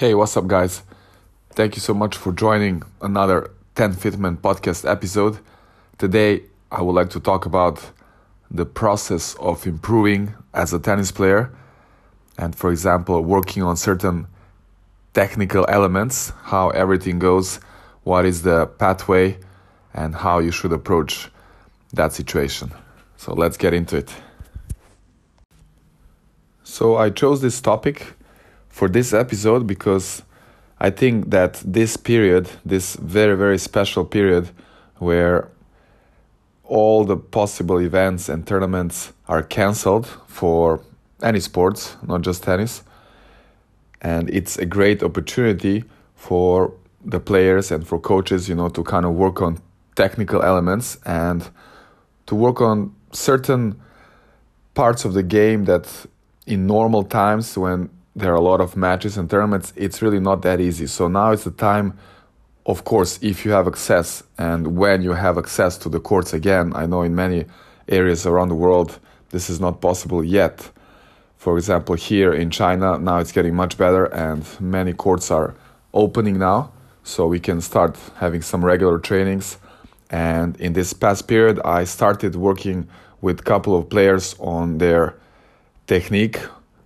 Hey, 0.00 0.14
what's 0.14 0.34
up, 0.34 0.46
guys? 0.46 0.82
Thank 1.50 1.76
you 1.76 1.82
so 1.82 1.92
much 1.92 2.16
for 2.16 2.32
joining 2.32 2.82
another 3.02 3.50
Tenfitman 3.74 4.38
podcast 4.38 4.90
episode. 4.90 5.40
Today, 5.98 6.44
I 6.72 6.80
would 6.80 6.94
like 6.94 7.10
to 7.10 7.20
talk 7.20 7.44
about 7.44 7.90
the 8.50 8.64
process 8.64 9.34
of 9.34 9.66
improving 9.66 10.32
as 10.54 10.72
a 10.72 10.78
tennis 10.78 11.12
player 11.12 11.52
and, 12.38 12.56
for 12.56 12.70
example, 12.70 13.20
working 13.20 13.62
on 13.62 13.76
certain 13.76 14.26
technical 15.12 15.66
elements, 15.68 16.32
how 16.44 16.70
everything 16.70 17.18
goes, 17.18 17.56
what 18.02 18.24
is 18.24 18.40
the 18.40 18.68
pathway, 18.68 19.36
and 19.92 20.14
how 20.14 20.38
you 20.38 20.50
should 20.50 20.72
approach 20.72 21.28
that 21.92 22.14
situation. 22.14 22.72
So, 23.18 23.34
let's 23.34 23.58
get 23.58 23.74
into 23.74 23.98
it. 23.98 24.14
So, 26.64 26.96
I 26.96 27.10
chose 27.10 27.42
this 27.42 27.60
topic 27.60 28.14
for 28.80 28.88
this 28.88 29.12
episode 29.12 29.66
because 29.66 30.22
I 30.80 30.88
think 30.88 31.28
that 31.28 31.62
this 31.66 31.98
period, 31.98 32.48
this 32.64 32.96
very, 32.96 33.36
very 33.36 33.58
special 33.58 34.06
period 34.06 34.48
where 34.96 35.50
all 36.64 37.04
the 37.04 37.18
possible 37.18 37.78
events 37.78 38.30
and 38.30 38.46
tournaments 38.46 39.12
are 39.28 39.42
cancelled 39.42 40.06
for 40.26 40.82
any 41.22 41.40
sports, 41.40 41.98
not 42.08 42.22
just 42.22 42.42
tennis. 42.42 42.82
And 44.00 44.30
it's 44.30 44.56
a 44.56 44.64
great 44.64 45.02
opportunity 45.02 45.84
for 46.16 46.72
the 47.04 47.20
players 47.20 47.70
and 47.70 47.86
for 47.86 48.00
coaches, 48.00 48.48
you 48.48 48.54
know, 48.54 48.70
to 48.70 48.82
kind 48.82 49.04
of 49.04 49.12
work 49.12 49.42
on 49.42 49.58
technical 49.94 50.42
elements 50.42 50.96
and 51.04 51.50
to 52.24 52.34
work 52.34 52.62
on 52.62 52.94
certain 53.12 53.78
parts 54.72 55.04
of 55.04 55.12
the 55.12 55.22
game 55.22 55.66
that 55.66 56.06
in 56.46 56.66
normal 56.66 57.02
times 57.04 57.58
when 57.58 57.90
there 58.16 58.32
are 58.32 58.36
a 58.36 58.40
lot 58.40 58.60
of 58.60 58.76
matches 58.76 59.16
and 59.16 59.30
tournaments, 59.30 59.72
it's 59.76 60.02
really 60.02 60.20
not 60.20 60.42
that 60.42 60.60
easy. 60.60 60.86
So 60.86 61.08
now 61.08 61.30
it's 61.30 61.44
the 61.44 61.50
time, 61.50 61.98
of 62.66 62.84
course, 62.84 63.18
if 63.22 63.44
you 63.44 63.52
have 63.52 63.66
access 63.66 64.22
and 64.36 64.76
when 64.76 65.02
you 65.02 65.12
have 65.12 65.38
access 65.38 65.78
to 65.78 65.88
the 65.88 66.00
courts 66.00 66.32
again. 66.32 66.72
I 66.74 66.86
know 66.86 67.02
in 67.02 67.14
many 67.14 67.46
areas 67.88 68.26
around 68.26 68.48
the 68.48 68.54
world 68.54 68.98
this 69.30 69.48
is 69.48 69.60
not 69.60 69.80
possible 69.80 70.24
yet. 70.24 70.70
For 71.36 71.56
example, 71.56 71.94
here 71.94 72.32
in 72.32 72.50
China, 72.50 72.98
now 72.98 73.18
it's 73.18 73.32
getting 73.32 73.54
much 73.54 73.78
better 73.78 74.04
and 74.06 74.44
many 74.60 74.92
courts 74.92 75.30
are 75.30 75.54
opening 75.94 76.38
now. 76.38 76.72
So 77.02 77.26
we 77.26 77.40
can 77.40 77.60
start 77.60 77.96
having 78.16 78.42
some 78.42 78.64
regular 78.64 78.98
trainings. 78.98 79.56
And 80.10 80.60
in 80.60 80.72
this 80.72 80.92
past 80.92 81.28
period, 81.28 81.60
I 81.64 81.84
started 81.84 82.34
working 82.34 82.88
with 83.20 83.40
a 83.40 83.42
couple 83.42 83.76
of 83.76 83.88
players 83.88 84.34
on 84.38 84.78
their 84.78 85.14
technique 85.86 86.40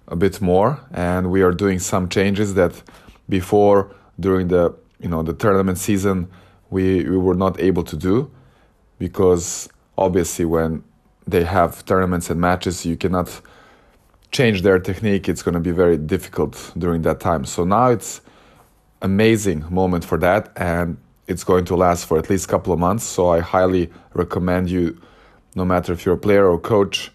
a 0.09 0.17
bit 0.17 0.41
more, 0.41 0.81
and 0.93 1.31
we 1.31 1.43
are 1.43 1.53
doing 1.53 1.79
some 1.79 2.09
changes 2.09 2.55
that 2.55 2.83
before 3.29 3.95
during 4.21 4.49
the 4.49 4.75
you 5.01 5.09
know 5.09 5.23
the 5.23 5.33
tournament 5.33 5.79
season 5.79 6.29
we, 6.71 7.09
we 7.09 7.17
were 7.17 7.35
not 7.35 7.61
able 7.61 7.83
to 7.83 7.97
do 7.97 8.31
because 8.99 9.69
obviously 9.97 10.45
when 10.45 10.83
they 11.27 11.45
have 11.45 11.85
tournaments 11.85 12.31
and 12.31 12.41
matches 12.41 12.85
you 12.85 12.97
cannot 12.97 13.41
change 14.35 14.63
their 14.63 14.81
technique. 14.81 15.29
It's 15.29 15.43
going 15.43 15.55
to 15.55 15.61
be 15.61 15.71
very 15.71 15.97
difficult 15.97 16.73
during 16.77 17.03
that 17.03 17.21
time. 17.21 17.45
So 17.45 17.65
now 17.65 17.87
it's 17.91 18.21
amazing 19.01 19.65
moment 19.71 20.05
for 20.05 20.19
that 20.19 20.53
and 20.57 20.99
it's 21.29 21.45
going 21.45 21.65
to 21.67 21.77
last 21.77 22.07
for 22.07 22.19
at 22.19 22.29
least 22.29 22.47
a 22.47 22.49
couple 22.49 22.73
of 22.73 22.79
months. 22.79 23.05
So 23.05 23.29
i 23.29 23.39
highly 23.39 23.91
recommend 24.13 24.69
you 24.69 25.01
no 25.55 25.65
matter 25.65 25.93
if 25.93 26.05
you're 26.05 26.17
a 26.17 26.25
player 26.27 26.47
or 26.51 26.59
coach 26.59 27.13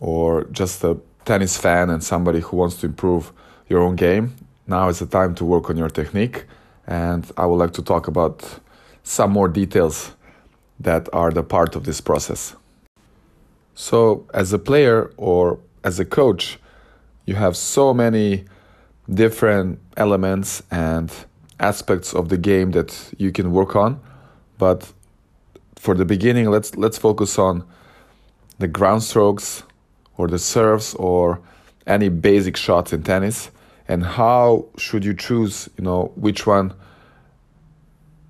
or 0.00 0.44
just 0.50 0.82
a 0.82 0.98
tennis 1.28 1.58
fan 1.58 1.90
and 1.90 2.02
somebody 2.02 2.40
who 2.40 2.56
wants 2.56 2.76
to 2.80 2.86
improve 2.86 3.32
your 3.68 3.80
own 3.80 3.96
game, 3.96 4.34
now 4.66 4.88
is 4.88 4.98
the 4.98 5.06
time 5.06 5.34
to 5.34 5.44
work 5.44 5.68
on 5.68 5.76
your 5.76 5.90
technique. 5.90 6.46
And 6.86 7.30
I 7.36 7.44
would 7.44 7.60
like 7.64 7.74
to 7.74 7.82
talk 7.82 8.08
about 8.08 8.60
some 9.02 9.30
more 9.30 9.48
details 9.48 10.12
that 10.80 11.06
are 11.12 11.30
the 11.30 11.42
part 11.42 11.76
of 11.76 11.84
this 11.84 12.00
process. 12.00 12.56
So, 13.74 14.26
as 14.32 14.52
a 14.54 14.58
player 14.58 15.12
or 15.16 15.58
as 15.84 16.00
a 16.00 16.04
coach, 16.04 16.58
you 17.26 17.34
have 17.34 17.54
so 17.56 17.92
many 17.92 18.44
different 19.22 19.78
elements 19.96 20.62
and 20.70 21.12
aspects 21.60 22.14
of 22.14 22.30
the 22.30 22.38
game 22.38 22.70
that 22.72 22.90
you 23.18 23.32
can 23.32 23.52
work 23.52 23.76
on. 23.76 24.00
But 24.56 24.92
for 25.76 25.94
the 25.94 26.04
beginning, 26.04 26.46
let's 26.50 26.74
let's 26.76 26.98
focus 26.98 27.38
on 27.38 27.64
the 28.58 28.68
ground 28.68 29.02
strokes, 29.02 29.62
or 30.18 30.28
the 30.28 30.38
serves 30.38 30.94
or 30.96 31.40
any 31.86 32.10
basic 32.10 32.56
shots 32.58 32.92
in 32.92 33.02
tennis? 33.02 33.50
And 33.88 34.04
how 34.04 34.66
should 34.76 35.02
you 35.04 35.14
choose 35.14 35.70
you 35.78 35.84
know 35.84 36.12
which 36.14 36.46
one 36.46 36.74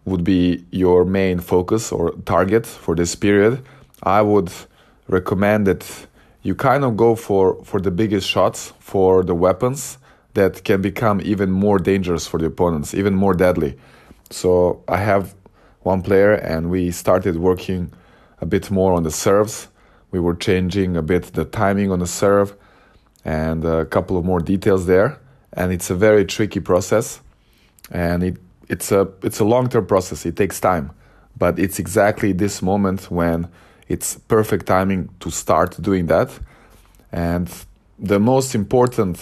would 0.04 0.22
be 0.22 0.64
your 0.70 1.04
main 1.04 1.40
focus 1.40 1.90
or 1.90 2.12
target 2.24 2.64
for 2.64 2.94
this 2.94 3.16
period? 3.16 3.64
I 4.04 4.22
would 4.22 4.52
recommend 5.08 5.66
that 5.66 6.06
you 6.42 6.54
kind 6.54 6.84
of 6.84 6.96
go 6.96 7.16
for 7.16 7.62
for 7.64 7.80
the 7.80 7.90
biggest 7.90 8.28
shots 8.28 8.72
for 8.78 9.24
the 9.24 9.34
weapons 9.34 9.98
that 10.34 10.62
can 10.62 10.80
become 10.80 11.20
even 11.24 11.50
more 11.50 11.78
dangerous 11.78 12.26
for 12.26 12.38
the 12.38 12.46
opponents 12.46 12.94
even 12.94 13.14
more 13.14 13.34
deadly. 13.34 13.76
So 14.30 14.82
i 14.86 14.98
have 14.98 15.34
one 15.82 16.02
player 16.02 16.34
and 16.34 16.70
we 16.70 16.90
started 16.90 17.36
working 17.36 17.90
a 18.40 18.46
bit 18.46 18.70
more 18.70 18.92
on 18.92 19.02
the 19.02 19.10
serves 19.10 19.68
we 20.10 20.20
were 20.20 20.34
changing 20.34 20.96
a 20.96 21.02
bit 21.02 21.24
the 21.34 21.44
timing 21.44 21.90
on 21.90 21.98
the 21.98 22.06
serve 22.06 22.54
and 23.24 23.64
a 23.64 23.84
couple 23.84 24.16
of 24.16 24.24
more 24.24 24.40
details 24.40 24.86
there. 24.86 25.18
And 25.52 25.72
it's 25.72 25.90
a 25.90 25.94
very 25.94 26.24
tricky 26.24 26.60
process, 26.60 27.20
and 27.90 28.22
it 28.22 28.36
it's 28.68 28.92
a 28.92 29.08
it's 29.22 29.40
a 29.40 29.44
long 29.44 29.68
term 29.68 29.86
process. 29.86 30.26
It 30.26 30.36
takes 30.36 30.60
time, 30.60 30.90
but 31.36 31.58
it's 31.58 31.78
exactly 31.78 32.32
this 32.32 32.62
moment 32.62 33.10
when 33.10 33.48
it's 33.88 34.16
perfect 34.28 34.66
timing 34.66 35.08
to 35.20 35.30
start 35.30 35.80
doing 35.80 36.06
that. 36.06 36.38
And 37.10 37.50
the 37.98 38.20
most 38.20 38.54
important 38.54 39.18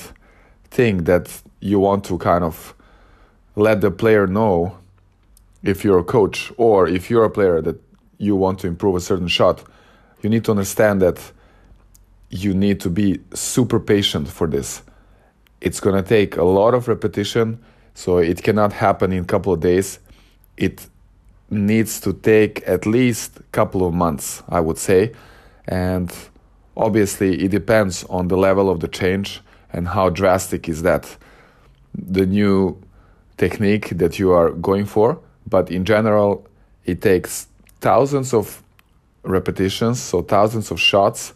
thing 0.70 1.04
that 1.04 1.42
you 1.60 1.78
want 1.78 2.04
to 2.04 2.18
kind 2.18 2.44
of 2.44 2.74
let 3.54 3.80
the 3.80 3.90
player 3.90 4.26
know 4.26 4.76
if 5.62 5.84
you're 5.84 6.00
a 6.00 6.04
coach 6.04 6.52
or 6.56 6.88
if 6.88 7.08
you're 7.08 7.24
a 7.24 7.30
player 7.30 7.62
that 7.62 7.80
you 8.18 8.36
want 8.36 8.58
to 8.60 8.66
improve 8.66 8.96
a 8.96 9.00
certain 9.00 9.28
shot 9.28 9.62
you 10.26 10.30
need 10.30 10.44
to 10.44 10.50
understand 10.50 11.00
that 11.02 11.20
you 12.30 12.52
need 12.52 12.80
to 12.80 12.90
be 12.90 13.20
super 13.32 13.78
patient 13.78 14.26
for 14.26 14.48
this. 14.48 14.82
It's 15.60 15.78
going 15.78 15.94
to 15.94 16.02
take 16.02 16.36
a 16.36 16.42
lot 16.42 16.74
of 16.74 16.88
repetition, 16.88 17.60
so 17.94 18.18
it 18.18 18.42
cannot 18.42 18.72
happen 18.72 19.12
in 19.12 19.22
a 19.22 19.24
couple 19.24 19.52
of 19.52 19.60
days. 19.60 20.00
It 20.56 20.88
needs 21.48 22.00
to 22.00 22.12
take 22.12 22.66
at 22.66 22.86
least 22.86 23.38
a 23.38 23.44
couple 23.52 23.86
of 23.86 23.94
months, 23.94 24.42
I 24.48 24.58
would 24.58 24.78
say. 24.78 25.12
And 25.68 26.12
obviously, 26.76 27.44
it 27.44 27.52
depends 27.52 28.02
on 28.10 28.26
the 28.26 28.36
level 28.36 28.68
of 28.68 28.80
the 28.80 28.88
change 28.88 29.40
and 29.72 29.86
how 29.86 30.10
drastic 30.10 30.68
is 30.68 30.82
that 30.82 31.16
the 31.94 32.26
new 32.26 32.76
technique 33.36 33.90
that 33.90 34.18
you 34.18 34.32
are 34.32 34.50
going 34.50 34.86
for. 34.86 35.20
But 35.48 35.70
in 35.70 35.84
general, 35.84 36.48
it 36.84 37.00
takes 37.00 37.46
thousands 37.80 38.34
of 38.34 38.60
repetitions, 39.26 40.00
so 40.00 40.22
thousands 40.22 40.70
of 40.70 40.80
shots 40.80 41.34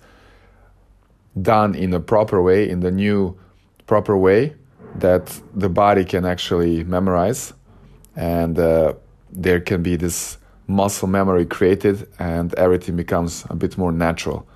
done 1.41 1.75
in 1.75 1.95
a 1.95 2.01
proper 2.01 2.43
way, 2.43 2.69
in 2.69 2.81
the 2.81 2.91
new 2.91 3.39
proper 3.87 4.17
way 4.17 4.55
that 4.97 5.41
the 5.55 5.69
body 5.69 6.05
can 6.05 6.25
actually 6.25 6.85
memorize. 6.85 7.53
And 8.17 8.59
uh, 8.59 8.95
there 9.31 9.61
can 9.61 9.83
be 9.83 9.97
this 9.97 10.39
muscle 10.67 11.09
memory 11.09 11.47
created, 11.47 12.09
and 12.19 12.55
everything 12.55 12.97
becomes 12.97 13.45
a 13.51 13.57
bit 13.57 13.77
more 13.79 13.93
natural. 13.93 14.47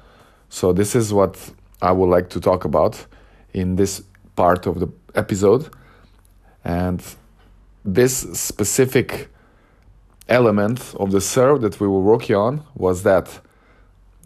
So, 0.48 0.72
this 0.72 0.94
is 0.94 1.12
what 1.12 1.52
I 1.82 1.92
would 1.92 2.08
like 2.08 2.30
to 2.30 2.40
talk 2.40 2.64
about 2.64 3.06
in 3.52 3.76
this 3.76 4.02
part 4.36 4.66
of 4.66 4.80
the 4.80 4.88
episode. 5.14 5.68
And 6.64 7.02
this 7.84 8.16
specific 8.38 9.28
element 10.28 10.94
of 10.98 11.10
the 11.10 11.20
serve 11.20 11.60
that 11.62 11.80
we 11.80 11.86
were 11.86 12.00
working 12.00 12.36
on 12.36 12.64
was 12.74 13.02
that 13.02 13.40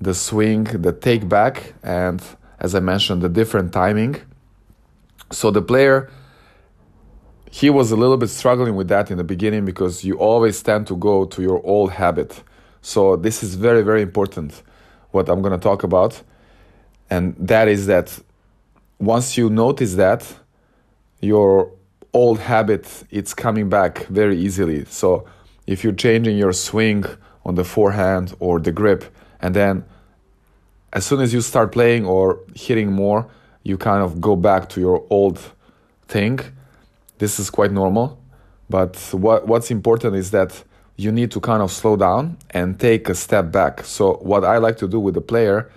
the 0.00 0.14
swing, 0.14 0.64
the 0.64 0.92
take 0.92 1.28
back, 1.28 1.74
and 1.82 2.22
as 2.60 2.74
I 2.74 2.80
mentioned, 2.80 3.22
the 3.22 3.28
different 3.28 3.72
timing. 3.72 4.16
So 5.32 5.50
the 5.50 5.62
player, 5.62 6.10
he 7.50 7.70
was 7.70 7.90
a 7.90 7.96
little 7.96 8.16
bit 8.16 8.28
struggling 8.30 8.76
with 8.76 8.88
that 8.88 9.10
in 9.10 9.16
the 9.18 9.24
beginning 9.24 9.64
because 9.64 10.04
you 10.04 10.18
always 10.18 10.62
tend 10.62 10.86
to 10.88 10.96
go 10.96 11.24
to 11.24 11.42
your 11.42 11.64
old 11.64 11.92
habit. 11.92 12.42
So 12.80 13.16
this 13.16 13.42
is 13.42 13.54
very, 13.54 13.82
very 13.82 14.02
important 14.02 14.62
what 15.10 15.28
I'm 15.28 15.42
going 15.42 15.58
to 15.58 15.62
talk 15.62 15.82
about. 15.82 16.22
And 17.10 17.34
that 17.38 17.68
is 17.68 17.86
that 17.86 18.18
once 18.98 19.36
you 19.36 19.50
notice 19.50 19.94
that, 19.94 20.24
your 21.20 21.72
old 22.12 22.38
habit 22.38 23.04
it's 23.10 23.34
coming 23.34 23.68
back 23.68 24.06
very 24.06 24.38
easily. 24.38 24.84
So 24.86 25.26
if 25.68 25.84
you're 25.84 25.92
changing 25.92 26.38
your 26.38 26.54
swing 26.54 27.04
on 27.44 27.54
the 27.54 27.62
forehand 27.62 28.34
or 28.40 28.58
the 28.58 28.72
grip, 28.72 29.04
and 29.40 29.54
then 29.54 29.84
as 30.94 31.04
soon 31.04 31.20
as 31.20 31.34
you 31.34 31.42
start 31.42 31.72
playing 31.72 32.06
or 32.06 32.40
hitting 32.54 32.90
more, 32.90 33.28
you 33.62 33.76
kind 33.76 34.02
of 34.02 34.18
go 34.18 34.34
back 34.34 34.70
to 34.70 34.80
your 34.80 35.04
old 35.10 35.38
thing. 36.08 36.40
this 37.18 37.38
is 37.38 37.50
quite 37.50 37.72
normal. 37.72 38.18
But 38.70 38.96
what 39.12 39.46
what's 39.46 39.70
important 39.70 40.16
is 40.16 40.30
that 40.30 40.64
you 40.96 41.12
need 41.12 41.30
to 41.32 41.40
kind 41.40 41.62
of 41.62 41.70
slow 41.70 41.96
down 41.96 42.38
and 42.50 42.78
take 42.78 43.08
a 43.08 43.14
step 43.14 43.52
back. 43.52 43.84
So 43.84 44.14
what 44.30 44.44
I 44.44 44.58
like 44.58 44.76
to 44.78 44.88
do 44.88 44.98
with 45.00 45.14
the 45.14 45.20
player 45.20 45.70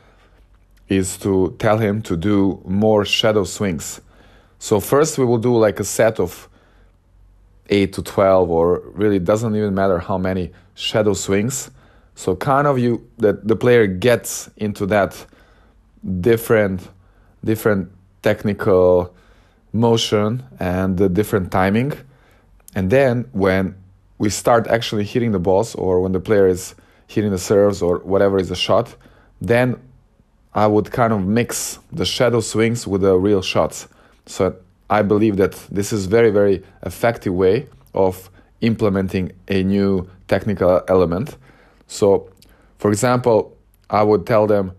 is 0.87 1.17
to 1.17 1.55
tell 1.59 1.77
him 1.77 2.01
to 2.03 2.15
do 2.15 2.61
more 2.65 3.05
shadow 3.05 3.43
swings. 3.43 4.01
So 4.59 4.79
first 4.79 5.17
we 5.17 5.25
will 5.25 5.41
do 5.49 5.55
like 5.57 5.79
a 5.79 5.83
set 5.83 6.19
of 6.19 6.47
8 7.71 7.93
to 7.93 8.03
12 8.03 8.49
or 8.51 8.79
really 8.93 9.17
doesn't 9.17 9.55
even 9.55 9.73
matter 9.73 9.97
how 9.99 10.17
many 10.17 10.51
shadow 10.75 11.13
swings. 11.13 11.71
So 12.15 12.35
kind 12.35 12.67
of 12.67 12.77
you 12.77 13.07
that 13.17 13.47
the 13.47 13.55
player 13.55 13.87
gets 13.87 14.49
into 14.57 14.85
that 14.87 15.25
different 16.19 16.87
different 17.43 17.91
technical 18.21 19.15
motion 19.73 20.43
and 20.59 20.97
the 20.97 21.09
different 21.09 21.51
timing. 21.51 21.93
And 22.75 22.89
then 22.89 23.27
when 23.31 23.75
we 24.17 24.29
start 24.29 24.67
actually 24.67 25.05
hitting 25.05 25.31
the 25.31 25.39
balls 25.39 25.73
or 25.75 26.01
when 26.01 26.11
the 26.11 26.19
player 26.19 26.47
is 26.47 26.75
hitting 27.07 27.31
the 27.31 27.39
serves 27.39 27.81
or 27.81 27.97
whatever 27.99 28.37
is 28.37 28.49
the 28.49 28.55
shot, 28.55 28.95
then 29.41 29.79
I 30.53 30.67
would 30.67 30.91
kind 30.91 31.13
of 31.13 31.25
mix 31.25 31.79
the 31.91 32.05
shadow 32.05 32.41
swings 32.41 32.85
with 32.85 33.01
the 33.01 33.15
real 33.15 33.41
shots. 33.41 33.87
So 34.25 34.55
I 34.91 35.01
believe 35.01 35.37
that 35.37 35.53
this 35.71 35.91
is 35.91 36.05
very 36.05 36.29
very 36.29 36.61
effective 36.83 37.33
way 37.33 37.67
of 37.93 38.29
implementing 38.59 39.31
a 39.47 39.63
new 39.63 40.07
technical 40.27 40.83
element. 40.87 41.37
So 41.87 42.29
for 42.77 42.91
example, 42.91 43.57
I 43.89 44.03
would 44.03 44.27
tell 44.27 44.47
them 44.47 44.73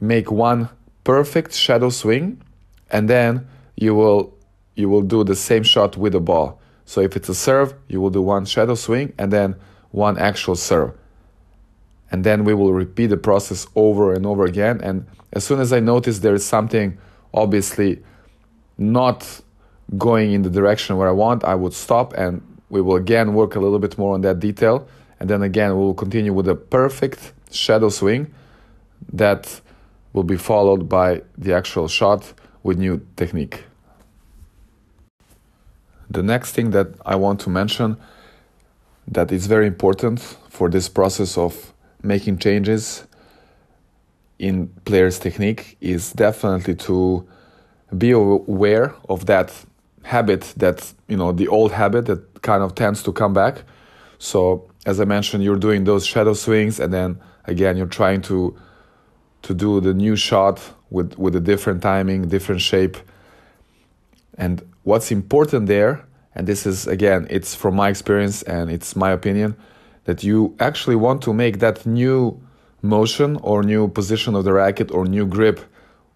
make 0.00 0.30
one 0.30 0.68
perfect 1.04 1.54
shadow 1.54 1.90
swing 1.90 2.42
and 2.90 3.08
then 3.08 3.48
you 3.76 3.94
will 3.94 4.34
you 4.74 4.88
will 4.88 5.02
do 5.02 5.24
the 5.24 5.34
same 5.34 5.62
shot 5.62 5.96
with 5.96 6.12
the 6.12 6.20
ball. 6.20 6.60
So 6.84 7.00
if 7.00 7.16
it's 7.16 7.28
a 7.28 7.34
serve, 7.34 7.74
you 7.88 8.00
will 8.00 8.10
do 8.10 8.22
one 8.22 8.44
shadow 8.44 8.74
swing 8.74 9.12
and 9.18 9.32
then 9.32 9.56
one 9.90 10.18
actual 10.18 10.54
serve. 10.54 10.92
And 12.12 12.22
then 12.22 12.44
we 12.44 12.54
will 12.54 12.72
repeat 12.72 13.06
the 13.06 13.16
process 13.16 13.66
over 13.74 14.12
and 14.12 14.26
over 14.26 14.44
again. 14.44 14.80
And 14.82 15.06
as 15.32 15.44
soon 15.44 15.58
as 15.60 15.72
I 15.72 15.80
notice 15.80 16.20
there 16.20 16.34
is 16.34 16.44
something 16.44 16.98
obviously 17.32 18.02
not 18.78 19.40
going 19.96 20.32
in 20.32 20.42
the 20.42 20.50
direction 20.50 20.96
where 20.96 21.08
I 21.08 21.12
want, 21.12 21.44
I 21.44 21.54
would 21.54 21.72
stop 21.72 22.12
and 22.14 22.42
we 22.68 22.80
will 22.80 22.96
again 22.96 23.34
work 23.34 23.54
a 23.54 23.60
little 23.60 23.78
bit 23.78 23.96
more 23.96 24.14
on 24.14 24.22
that 24.22 24.40
detail. 24.40 24.86
And 25.20 25.30
then 25.30 25.42
again, 25.42 25.70
we 25.70 25.82
will 25.82 25.94
continue 25.94 26.32
with 26.32 26.48
a 26.48 26.54
perfect 26.54 27.32
shadow 27.50 27.88
swing 27.88 28.34
that 29.12 29.60
will 30.12 30.24
be 30.24 30.36
followed 30.36 30.88
by 30.88 31.22
the 31.38 31.54
actual 31.54 31.88
shot 31.88 32.32
with 32.62 32.78
new 32.78 33.06
technique. 33.16 33.64
The 36.10 36.22
next 36.22 36.52
thing 36.52 36.70
that 36.70 36.88
I 37.04 37.16
want 37.16 37.40
to 37.40 37.50
mention 37.50 37.96
that 39.08 39.30
is 39.30 39.46
very 39.46 39.66
important 39.66 40.20
for 40.48 40.68
this 40.68 40.88
process 40.88 41.38
of 41.38 41.72
making 42.02 42.38
changes 42.38 43.04
in 44.38 44.68
players' 44.84 45.18
technique 45.18 45.76
is 45.80 46.12
definitely 46.12 46.74
to 46.74 47.26
be 47.98 48.10
aware 48.10 48.94
of 49.08 49.26
that 49.26 49.52
habit 50.02 50.54
that 50.56 50.92
you 51.08 51.16
know 51.16 51.32
the 51.32 51.48
old 51.48 51.72
habit 51.72 52.06
that 52.06 52.42
kind 52.42 52.62
of 52.62 52.74
tends 52.74 53.02
to 53.02 53.12
come 53.12 53.32
back. 53.32 53.62
So 54.18 54.70
as 54.86 55.00
i 55.00 55.04
mentioned 55.04 55.42
you're 55.42 55.58
doing 55.58 55.82
those 55.84 56.06
shadow 56.06 56.32
swings 56.32 56.78
and 56.78 56.92
then 56.92 57.20
again 57.44 57.76
you're 57.76 57.94
trying 58.00 58.22
to 58.22 58.56
to 59.42 59.52
do 59.52 59.80
the 59.80 59.92
new 59.92 60.14
shot 60.14 60.60
with 60.90 61.18
with 61.18 61.34
a 61.34 61.40
different 61.40 61.82
timing 61.82 62.28
different 62.28 62.60
shape. 62.60 62.96
And 64.38 64.62
what's 64.84 65.10
important 65.10 65.66
there 65.66 66.04
and 66.34 66.46
this 66.46 66.66
is 66.66 66.86
again 66.86 67.26
it's 67.30 67.54
from 67.54 67.74
my 67.74 67.88
experience 67.88 68.42
and 68.42 68.70
it's 68.70 68.94
my 68.94 69.10
opinion 69.10 69.56
that 70.04 70.22
you 70.22 70.54
actually 70.60 70.96
want 70.96 71.20
to 71.22 71.32
make 71.32 71.58
that 71.58 71.84
new 71.84 72.40
motion 72.82 73.36
or 73.42 73.62
new 73.62 73.88
position 73.88 74.36
of 74.36 74.44
the 74.44 74.52
racket 74.52 74.90
or 74.92 75.04
new 75.04 75.26
grip 75.26 75.60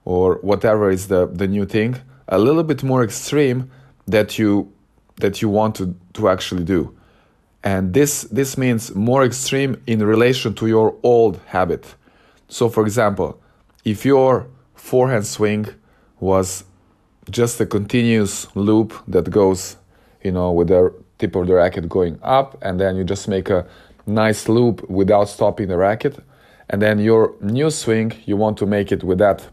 or 0.05 0.37
whatever 0.43 0.91
is 0.91 1.09
the, 1.09 1.27
the 1.27 1.47
new 1.47 1.67
thing 1.67 1.97
a 2.29 2.39
little 2.39 2.63
bit 2.63 2.83
more 2.83 3.03
extreme 3.03 3.71
that 4.07 4.39
you 4.39 4.73
that 5.17 5.43
you 5.43 5.49
want 5.51 5.75
to, 5.75 5.95
to 6.15 6.29
actually 6.29 6.65
do. 6.65 6.97
And 7.63 7.93
this 7.93 8.23
this 8.23 8.57
means 8.57 8.95
more 8.95 9.25
extreme 9.25 9.81
in 9.87 10.03
relation 10.03 10.55
to 10.55 10.67
your 10.67 10.97
old 11.03 11.41
habit. 11.47 11.95
So 12.49 12.69
for 12.69 12.85
example 12.85 13.41
if 13.85 14.05
your 14.05 14.47
forehand 14.75 15.27
swing 15.27 15.67
was 16.21 16.65
just 17.31 17.61
a 17.61 17.67
continuous 17.67 18.55
loop 18.55 18.93
that 19.09 19.31
goes 19.31 19.77
you 20.23 20.33
know 20.33 20.53
with 20.53 20.69
the 20.69 20.93
tip 21.19 21.35
of 21.37 21.47
the 21.47 21.55
racket 21.55 21.89
going 21.89 22.19
up 22.23 22.59
and 22.63 22.81
then 22.81 22.97
you 22.97 23.05
just 23.05 23.29
make 23.29 23.51
a 23.51 23.67
nice 24.07 24.49
loop 24.49 24.89
without 24.91 25.29
stopping 25.29 25.69
the 25.69 25.77
racket 25.77 26.19
and 26.69 26.83
then 26.83 26.99
your 26.99 27.35
new 27.41 27.71
swing 27.71 28.13
you 28.27 28.37
want 28.37 28.57
to 28.59 28.67
make 28.67 28.91
it 28.91 29.05
with 29.05 29.19
that 29.19 29.47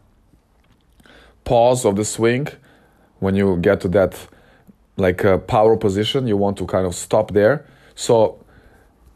pause 1.48 1.86
of 1.86 1.96
the 1.96 2.06
swing 2.06 2.48
when 3.20 3.34
you 3.36 3.58
get 3.58 3.82
to 3.82 3.88
that 3.88 4.14
like 4.98 5.24
a 5.24 5.38
power 5.38 5.76
position 5.78 6.28
you 6.28 6.38
want 6.38 6.58
to 6.58 6.66
kind 6.66 6.86
of 6.86 6.94
stop 6.94 7.32
there. 7.32 7.66
So 7.96 8.44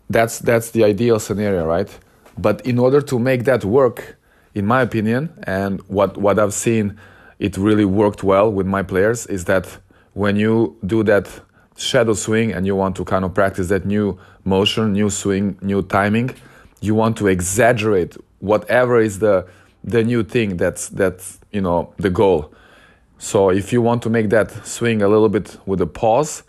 that's 0.10 0.40
that's 0.40 0.72
the 0.72 0.84
ideal 0.84 1.20
scenario 1.20 1.66
right? 1.66 1.92
But 2.38 2.66
in 2.66 2.80
order 2.80 3.02
to 3.02 3.20
make 3.20 3.44
that 3.44 3.66
work 3.66 4.18
in 4.54 4.66
my 4.66 4.82
opinion 4.82 5.30
and 5.44 5.82
what 5.88 6.18
what 6.18 6.38
i've 6.38 6.54
seen 6.54 7.00
it 7.40 7.58
really 7.58 7.86
worked 7.86 8.22
well 8.24 8.52
with 8.52 8.68
my 8.68 8.84
players 8.84 9.26
is 9.28 9.46
that 9.46 9.66
when 10.14 10.36
you 10.36 10.78
do 10.86 11.04
that 11.04 11.28
shadow 11.76 12.14
swing 12.14 12.52
and 12.52 12.66
you 12.66 12.76
want 12.76 12.96
to 12.98 13.04
kind 13.04 13.26
of 13.26 13.34
practice 13.34 13.70
that 13.70 13.86
new 13.86 14.18
motion, 14.44 14.94
new 14.94 15.10
swing, 15.10 15.58
new 15.62 15.82
timing, 15.82 16.30
you 16.82 16.94
want 16.94 17.18
to 17.18 17.28
exaggerate 17.28 18.16
whatever 18.40 19.00
is 19.00 19.20
the 19.20 19.48
the 19.84 20.04
new 20.04 20.24
thing 20.24 20.58
that's 20.58 20.90
that's 20.90 21.40
you 21.52 21.62
know 21.62 21.94
the 21.98 22.10
goal. 22.10 22.54
So 23.18 23.50
if 23.50 23.72
you 23.72 23.82
want 23.82 24.02
to 24.04 24.10
make 24.10 24.30
that 24.30 24.66
swing 24.66 25.02
a 25.02 25.08
little 25.08 25.30
bit 25.30 25.58
with 25.66 25.82
a 25.82 25.88
pause 25.88 26.44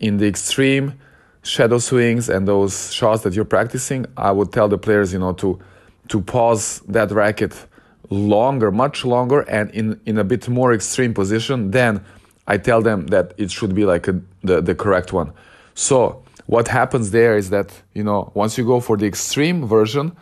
in 0.00 0.16
the 0.16 0.26
extreme 0.26 0.98
shadow 1.42 1.78
swings 1.78 2.28
and 2.28 2.48
those 2.48 2.92
shots 2.92 3.22
that 3.22 3.34
you're 3.34 3.44
practicing, 3.44 4.06
I 4.16 4.32
would 4.32 4.52
tell 4.52 4.68
the 4.68 4.78
players, 4.78 5.12
you 5.12 5.18
know, 5.18 5.32
to 5.34 5.58
to 6.08 6.20
pause 6.20 6.80
that 6.88 7.10
racket 7.10 7.66
longer, 8.08 8.70
much 8.70 9.04
longer 9.04 9.40
and 9.42 9.70
in 9.70 10.00
in 10.06 10.18
a 10.18 10.24
bit 10.24 10.48
more 10.48 10.72
extreme 10.72 11.12
position 11.12 11.70
then 11.70 12.04
I 12.46 12.58
tell 12.58 12.80
them 12.80 13.08
that 13.08 13.34
it 13.36 13.50
should 13.50 13.74
be 13.74 13.84
like 13.84 14.06
a, 14.08 14.20
the, 14.42 14.60
the 14.60 14.74
correct 14.74 15.12
one. 15.12 15.32
So 15.74 16.22
what 16.46 16.68
happens 16.68 17.10
there 17.10 17.36
is 17.36 17.50
that, 17.50 17.82
you 17.92 18.04
know, 18.04 18.30
once 18.34 18.56
you 18.56 18.64
go 18.64 18.80
for 18.80 18.96
the 18.96 19.06
extreme 19.06 19.66
version, 19.66 20.16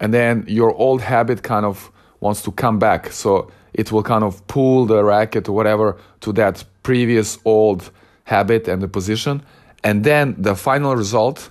and 0.00 0.12
then 0.12 0.44
your 0.46 0.74
old 0.74 1.02
habit 1.02 1.42
kind 1.42 1.64
of 1.64 1.90
wants 2.20 2.42
to 2.42 2.52
come 2.52 2.78
back. 2.78 3.12
So 3.12 3.50
it 3.72 3.92
will 3.92 4.02
kind 4.02 4.24
of 4.24 4.46
pull 4.46 4.86
the 4.86 5.02
racket 5.04 5.48
or 5.48 5.52
whatever 5.52 5.96
to 6.20 6.32
that 6.32 6.64
previous 6.82 7.38
old 7.44 7.90
habit 8.24 8.68
and 8.68 8.82
the 8.82 8.88
position. 8.88 9.42
And 9.84 10.04
then 10.04 10.34
the 10.38 10.54
final 10.54 10.96
result 10.96 11.50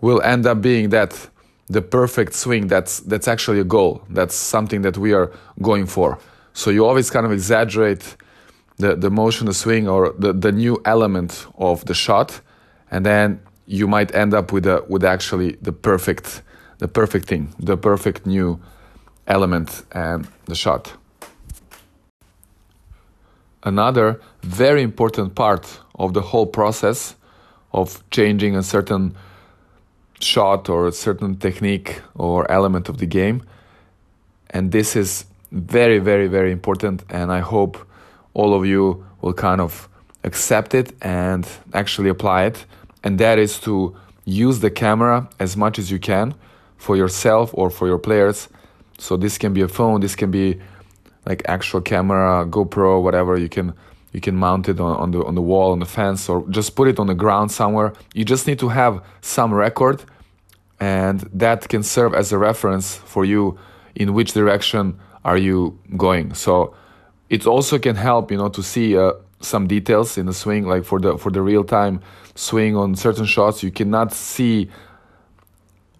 will 0.00 0.20
end 0.22 0.46
up 0.46 0.60
being 0.60 0.90
that 0.90 1.28
the 1.68 1.82
perfect 1.82 2.34
swing 2.34 2.66
that's 2.66 3.00
that's 3.00 3.28
actually 3.28 3.60
a 3.60 3.64
goal. 3.64 4.02
That's 4.08 4.34
something 4.34 4.82
that 4.82 4.96
we 4.96 5.12
are 5.12 5.30
going 5.60 5.86
for. 5.86 6.18
So 6.52 6.70
you 6.70 6.86
always 6.86 7.10
kind 7.10 7.26
of 7.26 7.32
exaggerate 7.32 8.16
the, 8.78 8.96
the 8.96 9.10
motion, 9.10 9.46
the 9.46 9.54
swing, 9.54 9.88
or 9.88 10.14
the, 10.18 10.32
the 10.32 10.52
new 10.52 10.80
element 10.84 11.46
of 11.58 11.84
the 11.84 11.94
shot, 11.94 12.40
and 12.90 13.04
then 13.04 13.40
you 13.66 13.86
might 13.86 14.14
end 14.14 14.34
up 14.34 14.52
with 14.52 14.66
a 14.66 14.84
with 14.88 15.04
actually 15.04 15.56
the 15.62 15.72
perfect 15.72 16.42
the 16.78 16.88
perfect 16.88 17.26
thing, 17.26 17.54
the 17.58 17.76
perfect 17.76 18.26
new 18.26 18.60
element 19.26 19.84
and 19.92 20.26
the 20.46 20.54
shot. 20.54 20.92
Another 23.62 24.20
very 24.42 24.82
important 24.82 25.34
part 25.34 25.80
of 25.96 26.14
the 26.14 26.20
whole 26.20 26.46
process 26.46 27.16
of 27.72 28.02
changing 28.10 28.56
a 28.56 28.62
certain 28.62 29.14
shot 30.20 30.68
or 30.68 30.86
a 30.86 30.92
certain 30.92 31.36
technique 31.36 32.00
or 32.14 32.50
element 32.50 32.88
of 32.88 32.98
the 32.98 33.06
game, 33.06 33.42
and 34.50 34.72
this 34.72 34.96
is 34.96 35.26
very, 35.52 35.98
very, 35.98 36.28
very 36.28 36.52
important. 36.52 37.04
And 37.10 37.32
I 37.32 37.40
hope 37.40 37.78
all 38.34 38.54
of 38.54 38.64
you 38.64 39.04
will 39.20 39.34
kind 39.34 39.60
of 39.60 39.88
accept 40.24 40.74
it 40.74 40.92
and 41.02 41.46
actually 41.72 42.08
apply 42.08 42.44
it. 42.44 42.64
And 43.02 43.18
that 43.18 43.38
is 43.38 43.58
to 43.60 43.96
use 44.24 44.60
the 44.60 44.70
camera 44.70 45.28
as 45.38 45.56
much 45.56 45.78
as 45.78 45.90
you 45.90 45.98
can 45.98 46.34
for 46.78 46.96
yourself 46.96 47.50
or 47.52 47.68
for 47.68 47.86
your 47.86 47.98
players. 47.98 48.48
So 48.98 49.16
this 49.16 49.36
can 49.36 49.52
be 49.52 49.60
a 49.60 49.68
phone, 49.68 50.00
this 50.00 50.16
can 50.16 50.30
be 50.30 50.58
like 51.26 51.42
actual 51.46 51.80
camera, 51.80 52.46
GoPro, 52.46 53.02
whatever. 53.02 53.38
You 53.38 53.48
can 53.48 53.74
you 54.12 54.20
can 54.20 54.36
mount 54.36 54.68
it 54.68 54.80
on, 54.80 54.96
on 54.96 55.10
the 55.10 55.22
on 55.24 55.34
the 55.34 55.42
wall, 55.42 55.72
on 55.72 55.80
the 55.80 55.86
fence, 55.86 56.28
or 56.28 56.48
just 56.48 56.74
put 56.74 56.88
it 56.88 56.98
on 56.98 57.06
the 57.06 57.14
ground 57.14 57.52
somewhere. 57.52 57.92
You 58.14 58.24
just 58.24 58.46
need 58.46 58.58
to 58.60 58.68
have 58.68 59.02
some 59.20 59.52
record, 59.52 60.02
and 60.80 61.20
that 61.34 61.68
can 61.68 61.82
serve 61.82 62.14
as 62.14 62.32
a 62.32 62.38
reference 62.38 62.94
for 62.94 63.24
you 63.24 63.58
in 63.94 64.14
which 64.14 64.32
direction 64.32 64.98
are 65.24 65.36
you 65.36 65.78
going. 65.96 66.32
So 66.34 66.74
it 67.28 67.46
also 67.46 67.78
can 67.78 67.96
help 67.96 68.30
you 68.30 68.38
know 68.38 68.48
to 68.48 68.62
see 68.62 68.94
a, 68.94 69.12
some 69.40 69.66
details 69.66 70.18
in 70.18 70.26
the 70.26 70.34
swing 70.34 70.66
like 70.66 70.84
for 70.84 70.98
the 70.98 71.18
for 71.18 71.30
the 71.30 71.42
real 71.42 71.64
time 71.64 72.00
swing 72.34 72.76
on 72.76 72.94
certain 72.94 73.24
shots 73.24 73.62
you 73.62 73.70
cannot 73.70 74.12
see 74.12 74.68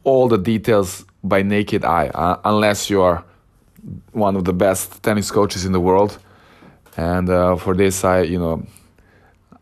all 0.04 0.28
the 0.28 0.38
details 0.38 1.04
by 1.22 1.42
naked 1.42 1.84
eye 1.84 2.08
uh, 2.14 2.36
unless 2.44 2.88
you 2.90 3.02
are 3.02 3.24
one 4.12 4.36
of 4.36 4.44
the 4.44 4.52
best 4.52 5.02
tennis 5.02 5.30
coaches 5.30 5.64
in 5.64 5.72
the 5.72 5.80
world. 5.80 6.18
And 6.96 7.30
uh, 7.30 7.56
for 7.56 7.74
this 7.74 8.04
i 8.04 8.22
you 8.22 8.38
know 8.38 8.66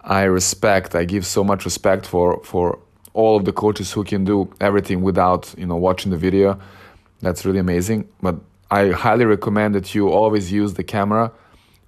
i 0.02 0.22
respect 0.22 0.94
i 0.94 1.04
give 1.04 1.26
so 1.26 1.44
much 1.44 1.64
respect 1.64 2.06
for 2.06 2.40
for 2.44 2.78
all 3.12 3.36
of 3.36 3.44
the 3.44 3.52
coaches 3.52 3.92
who 3.92 4.04
can 4.04 4.24
do 4.24 4.48
everything 4.60 5.02
without 5.02 5.54
you 5.58 5.66
know 5.66 5.76
watching 5.76 6.10
the 6.10 6.18
video. 6.18 6.58
That's 7.20 7.44
really 7.44 7.60
amazing. 7.60 8.08
But 8.22 8.36
i 8.70 8.90
highly 8.90 9.24
recommend 9.24 9.74
that 9.74 9.94
you 9.94 10.08
always 10.08 10.50
use 10.50 10.74
the 10.74 10.84
camera 10.84 11.32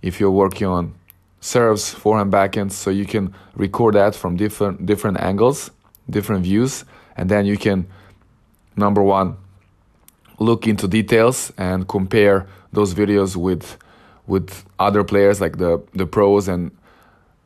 if 0.02 0.20
you're 0.20 0.30
working 0.30 0.66
on 0.66 0.94
serves 1.40 1.90
forehand 1.90 2.32
backhands 2.32 2.72
so 2.72 2.90
you 2.90 3.04
can 3.04 3.34
record 3.54 3.94
that 3.94 4.14
from 4.14 4.36
different 4.36 4.86
different 4.86 5.18
angles 5.20 5.70
different 6.10 6.44
views 6.44 6.84
and 7.16 7.28
then 7.28 7.46
you 7.46 7.56
can 7.56 7.86
number 8.78 9.02
one 9.02 9.36
look 10.38 10.66
into 10.66 10.86
details 10.86 11.52
and 11.58 11.88
compare 11.88 12.46
those 12.72 12.94
videos 12.94 13.36
with 13.36 13.76
with 14.26 14.64
other 14.78 15.02
players 15.04 15.40
like 15.40 15.58
the 15.58 15.82
the 15.94 16.06
pros 16.06 16.48
and 16.48 16.70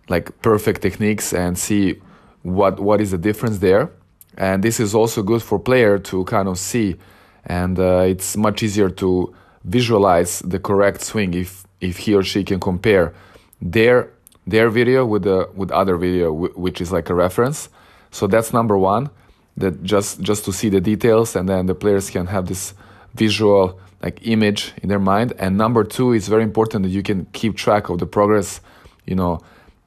like 0.08 0.42
perfect 0.42 0.82
techniques 0.82 1.32
and 1.32 1.58
see 1.58 2.00
what 2.42 2.80
what 2.80 3.00
is 3.00 3.10
the 3.12 3.18
difference 3.18 3.58
there. 3.58 3.90
And 4.36 4.62
this 4.62 4.80
is 4.80 4.94
also 4.94 5.22
good 5.22 5.42
for 5.42 5.58
player 5.58 5.98
to 5.98 6.24
kind 6.24 6.48
of 6.48 6.58
see. 6.58 6.96
And 7.44 7.78
uh, 7.78 8.04
it's 8.06 8.36
much 8.36 8.62
easier 8.62 8.88
to 8.90 9.34
visualize 9.64 10.40
the 10.40 10.58
correct 10.58 11.02
swing 11.02 11.34
if 11.34 11.66
if 11.80 11.98
he 11.98 12.14
or 12.14 12.22
she 12.22 12.44
can 12.44 12.60
compare 12.60 13.14
their 13.60 14.10
their 14.46 14.70
video 14.70 15.06
with 15.06 15.22
the 15.22 15.48
with 15.54 15.70
other 15.70 15.96
video 15.96 16.32
which 16.32 16.80
is 16.80 16.90
like 16.92 17.08
a 17.10 17.14
reference. 17.14 17.68
So 18.10 18.26
that's 18.26 18.52
number 18.52 18.76
one 18.76 19.10
that 19.56 19.82
just 19.82 20.21
just 20.21 20.44
to 20.44 20.52
see 20.52 20.68
the 20.68 20.80
details 20.80 21.37
and 21.37 21.49
then 21.49 21.66
the 21.66 21.75
players 21.75 22.11
can 22.11 22.26
have 22.26 22.47
this 22.47 22.75
visual 23.14 23.78
like 24.02 24.26
image 24.26 24.73
in 24.82 24.88
their 24.88 24.99
mind. 24.99 25.32
And 25.38 25.56
number 25.56 25.85
two 25.85 26.12
it's 26.12 26.28
very 26.28 26.42
important 26.42 26.85
that 26.85 26.90
you 26.90 27.02
can 27.02 27.26
keep 27.32 27.56
track 27.56 27.88
of 27.88 27.99
the 27.99 28.06
progress. 28.06 28.61
You 29.06 29.16
know 29.16 29.40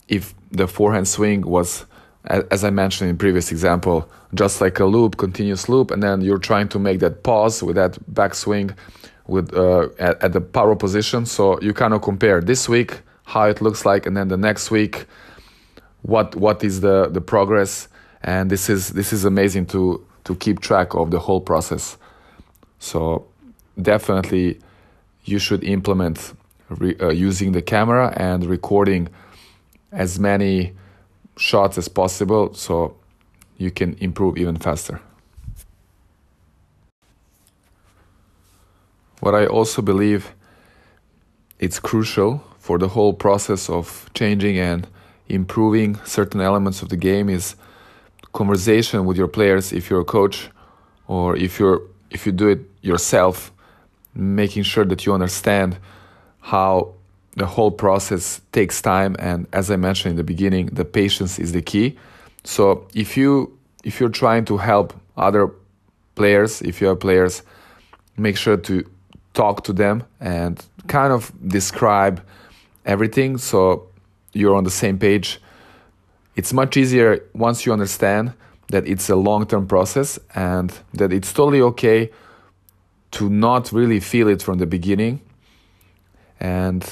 if 0.08 0.34
the 0.52 0.68
forehand 0.68 1.08
swing 1.08 1.42
was 1.42 1.86
as 2.28 2.64
i 2.64 2.70
mentioned 2.70 3.10
in 3.10 3.18
previous 3.18 3.52
example 3.52 4.10
just 4.34 4.62
like 4.62 4.80
a 4.80 4.86
loop 4.86 5.18
continuous 5.18 5.68
loop 5.70 5.92
and 5.92 6.02
then 6.02 6.22
you're 6.22 6.40
trying 6.40 6.68
to 6.68 6.80
make 6.80 7.00
that 7.00 7.24
pause 7.24 7.62
with 7.64 7.76
that 7.76 7.98
backswing 8.14 8.76
with 9.28 9.54
uh, 9.56 9.90
at, 10.00 10.22
at 10.24 10.34
the 10.34 10.42
power 10.42 10.76
position. 10.76 11.26
So 11.26 11.60
you 11.62 11.74
kind 11.74 11.94
of 11.94 12.02
compare 12.02 12.42
this 12.42 12.70
week 12.70 13.02
how 13.24 13.46
it 13.46 13.62
looks 13.62 13.86
like 13.86 14.06
and 14.06 14.16
then 14.16 14.28
the 14.28 14.38
next 14.38 14.70
week 14.70 15.06
what 16.04 16.36
what 16.36 16.64
is 16.64 16.82
the 16.82 17.10
the 17.10 17.22
progress 17.22 17.88
and 18.26 18.50
this 18.50 18.70
is 18.70 18.90
this 18.90 19.14
is 19.14 19.24
amazing 19.24 19.68
to 19.68 20.04
to 20.24 20.36
keep 20.36 20.60
track 20.60 20.96
of 20.96 21.12
the 21.12 21.20
whole 21.20 21.40
process. 21.40 21.96
So 22.80 23.28
definitely 23.80 24.60
you 25.24 25.38
should 25.38 25.64
implement 25.64 26.34
re, 26.70 26.96
uh, 27.00 27.10
using 27.10 27.52
the 27.52 27.62
camera 27.62 28.12
and 28.18 28.46
recording 28.46 29.10
as 29.92 30.20
many 30.20 30.74
shots 31.38 31.78
as 31.78 31.88
possible 31.88 32.54
so 32.56 32.98
you 33.58 33.70
can 33.70 33.96
improve 34.00 34.38
even 34.38 34.58
faster. 34.58 35.00
What 39.20 39.36
i 39.36 39.46
also 39.46 39.82
believe 39.82 40.34
it's 41.60 41.80
crucial 41.80 42.44
for 42.60 42.78
the 42.78 42.90
whole 42.90 43.14
process 43.14 43.70
of 43.70 44.10
changing 44.14 44.60
and 44.60 44.88
improving 45.30 45.96
certain 46.06 46.42
elements 46.42 46.82
of 46.82 46.90
the 46.90 46.98
game 46.98 47.30
is 47.30 47.56
conversation 48.36 49.06
with 49.06 49.18
your 49.18 49.28
players 49.38 49.74
if 49.74 49.90
you're 49.90 50.02
a 50.02 50.12
coach 50.18 50.50
or 51.08 51.36
if 51.38 51.60
you're 51.60 51.82
if 52.12 52.26
you 52.26 52.32
do 52.32 52.48
it 52.50 52.62
yourself 52.82 53.52
making 54.14 54.64
sure 54.64 54.86
that 54.86 55.06
you 55.06 55.14
understand 55.14 55.78
how 56.54 56.94
the 57.36 57.46
whole 57.46 57.72
process 57.72 58.42
takes 58.52 58.82
time 58.82 59.16
and 59.20 59.48
as 59.52 59.72
i 59.72 59.76
mentioned 59.76 60.12
in 60.12 60.18
the 60.18 60.30
beginning 60.34 60.66
the 60.68 60.86
patience 60.86 61.40
is 61.40 61.52
the 61.52 61.62
key 61.62 61.98
so 62.44 62.88
if 62.94 63.18
you 63.18 63.32
if 63.84 64.00
you're 64.00 64.18
trying 64.24 64.44
to 64.46 64.58
help 64.58 64.94
other 65.18 65.50
players 66.16 66.62
if 66.62 66.82
you 66.82 66.88
have 66.88 67.00
players 67.00 67.42
make 68.18 68.38
sure 68.38 68.58
to 68.58 68.84
talk 69.34 69.64
to 69.64 69.74
them 69.74 70.04
and 70.20 70.66
kind 70.88 71.12
of 71.12 71.32
describe 71.48 72.24
everything 72.86 73.38
so 73.38 73.88
you're 74.36 74.56
on 74.56 74.66
the 74.66 74.72
same 74.72 75.00
page. 75.00 75.40
It's 76.36 76.52
much 76.52 76.78
easier 76.78 77.24
once 77.34 77.66
you 77.66 77.72
understand 77.72 78.34
that 78.70 78.88
it's 78.88 79.10
a 79.10 79.16
long 79.16 79.46
term 79.46 79.68
process 79.68 80.20
and 80.34 80.74
that 80.94 81.14
it's 81.14 81.32
totally 81.32 81.62
okay 81.62 82.12
to 83.12 83.30
not 83.30 83.72
really 83.72 84.00
feel 84.00 84.28
it 84.28 84.42
from 84.42 84.58
the 84.58 84.66
beginning. 84.66 85.22
And 86.40 86.86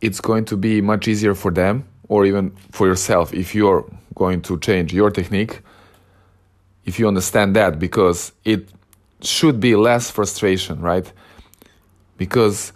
it's 0.00 0.20
going 0.20 0.46
to 0.46 0.56
be 0.56 0.80
much 0.80 1.08
easier 1.08 1.34
for 1.34 1.50
them 1.50 1.86
or 2.08 2.24
even 2.24 2.56
for 2.70 2.86
yourself 2.86 3.34
if 3.34 3.54
you're 3.54 3.84
going 4.14 4.40
to 4.42 4.58
change 4.58 4.94
your 4.94 5.10
technique. 5.10 5.60
If 6.84 6.98
you 6.98 7.08
understand 7.08 7.56
that, 7.56 7.78
because 7.78 8.32
it 8.44 8.68
should 9.22 9.60
be 9.60 9.74
less 9.74 10.10
frustration, 10.10 10.80
right? 10.80 11.10
Because 12.16 12.72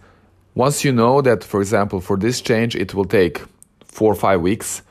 once 0.55 0.85
you 0.85 0.93
know 0.93 1.21
that, 1.23 1.45
for 1.45 1.61
example, 1.61 2.01
for 2.01 2.17
this 2.17 2.41
change 2.41 2.75
it 2.75 2.95
will 2.95 3.05
take 3.05 3.43
four 3.85 4.13
or 4.13 4.17
five 4.17 4.41
weeks, 4.41 4.83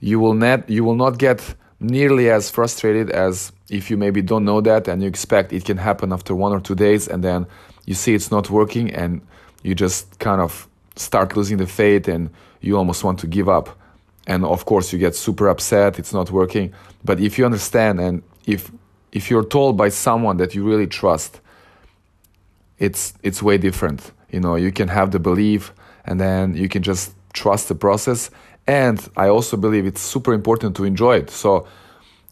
you 0.00 0.20
will 0.20 0.34
not 0.34 0.68
you 0.68 0.84
will 0.84 0.94
not 0.94 1.18
get 1.18 1.54
nearly 1.80 2.30
as 2.30 2.50
frustrated 2.50 3.10
as 3.10 3.52
if 3.68 3.90
you 3.90 3.96
maybe 3.96 4.22
don't 4.22 4.44
know 4.44 4.60
that 4.60 4.88
and 4.88 5.02
you 5.02 5.08
expect 5.08 5.52
it 5.52 5.64
can 5.64 5.76
happen 5.76 6.12
after 6.12 6.34
one 6.34 6.52
or 6.52 6.60
two 6.60 6.74
days 6.74 7.08
and 7.08 7.22
then 7.22 7.46
you 7.84 7.94
see 7.94 8.14
it's 8.14 8.30
not 8.30 8.50
working 8.50 8.92
and 8.94 9.20
you 9.62 9.74
just 9.74 10.18
kind 10.18 10.40
of 10.40 10.68
start 10.96 11.36
losing 11.36 11.58
the 11.58 11.66
faith 11.66 12.08
and 12.08 12.30
you 12.60 12.76
almost 12.76 13.04
want 13.04 13.18
to 13.20 13.26
give 13.26 13.48
up. 13.48 13.78
And 14.26 14.44
of 14.44 14.64
course 14.64 14.92
you 14.92 14.98
get 14.98 15.14
super 15.14 15.48
upset 15.48 15.98
it's 15.98 16.12
not 16.12 16.30
working. 16.30 16.72
But 17.04 17.20
if 17.20 17.38
you 17.38 17.44
understand 17.44 18.00
and 18.00 18.22
if 18.46 18.70
if 19.12 19.30
you're 19.30 19.44
told 19.44 19.76
by 19.76 19.88
someone 19.88 20.36
that 20.38 20.54
you 20.54 20.64
really 20.64 20.86
trust 20.86 21.40
it's 22.78 23.14
it's 23.22 23.42
way 23.42 23.58
different. 23.58 24.12
You 24.30 24.40
know 24.40 24.56
you 24.56 24.72
can 24.72 24.88
have 24.88 25.10
the 25.10 25.18
belief 25.18 25.72
and 26.04 26.20
then 26.20 26.56
you 26.56 26.68
can 26.68 26.82
just 26.82 27.12
trust 27.32 27.68
the 27.68 27.74
process 27.74 28.30
and 28.66 29.08
i 29.16 29.28
also 29.28 29.56
believe 29.56 29.86
it's 29.86 30.00
super 30.00 30.32
important 30.32 30.76
to 30.76 30.84
enjoy 30.84 31.16
it. 31.16 31.30
So 31.30 31.66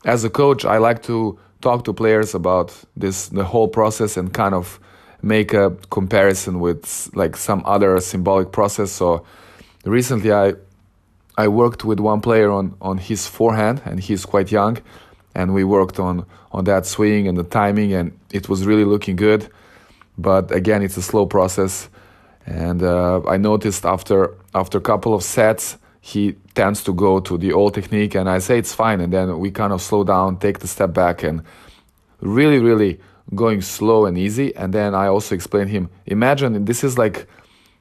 as 0.04 0.24
a 0.24 0.30
coach 0.30 0.64
i 0.64 0.78
like 0.78 1.02
to 1.04 1.38
talk 1.60 1.84
to 1.84 1.92
players 1.92 2.34
about 2.34 2.74
this 2.96 3.28
the 3.28 3.44
whole 3.44 3.68
process 3.68 4.16
and 4.16 4.32
kind 4.32 4.54
of 4.54 4.80
make 5.22 5.54
a 5.54 5.70
comparison 5.90 6.60
with 6.60 7.10
like 7.14 7.36
some 7.36 7.62
other 7.64 7.98
symbolic 8.00 8.52
process. 8.52 8.92
So 8.92 9.24
recently 9.84 10.32
i 10.32 10.54
i 11.38 11.48
worked 11.48 11.84
with 11.84 12.00
one 12.00 12.20
player 12.20 12.50
on 12.50 12.74
on 12.80 12.98
his 12.98 13.26
forehand 13.26 13.80
and 13.84 14.00
he's 14.00 14.26
quite 14.26 14.50
young. 14.52 14.78
And 15.36 15.52
we 15.52 15.64
worked 15.64 15.98
on 15.98 16.26
on 16.52 16.64
that 16.64 16.86
swing 16.86 17.28
and 17.28 17.36
the 17.36 17.44
timing 17.44 17.92
and 17.94 18.12
it 18.30 18.48
was 18.48 18.66
really 18.66 18.84
looking 18.84 19.16
good. 19.16 19.48
But 20.18 20.52
again 20.52 20.82
it's 20.82 20.96
a 20.96 21.02
slow 21.02 21.26
process. 21.26 21.88
And 22.46 22.82
uh, 22.82 23.20
i 23.34 23.36
noticed 23.38 23.86
after 23.86 24.34
after 24.54 24.78
a 24.78 24.82
couple 24.82 25.14
of 25.14 25.22
sets 25.22 25.78
he 26.04 26.34
tends 26.54 26.84
to 26.84 26.92
go 26.92 27.18
to 27.18 27.38
the 27.38 27.52
old 27.52 27.72
technique 27.72 28.14
and 28.14 28.28
i 28.28 28.38
say 28.38 28.58
it's 28.58 28.74
fine 28.74 29.00
and 29.00 29.12
then 29.12 29.38
we 29.38 29.50
kind 29.50 29.72
of 29.72 29.80
slow 29.80 30.04
down 30.04 30.36
take 30.36 30.58
the 30.58 30.68
step 30.68 30.92
back 30.92 31.22
and 31.22 31.42
really 32.20 32.58
really 32.58 33.00
going 33.34 33.62
slow 33.62 34.04
and 34.06 34.18
easy 34.18 34.54
and 34.56 34.74
then 34.74 34.94
i 34.94 35.06
also 35.06 35.34
explain 35.34 35.66
him 35.66 35.88
imagine 36.06 36.64
this 36.66 36.84
is 36.84 36.98
like 36.98 37.26